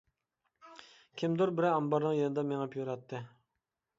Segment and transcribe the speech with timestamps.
[1.21, 3.21] كىمدۇر بىرى ئامبارنىڭ يېنىدا مېڭىپ يۈرەتتى.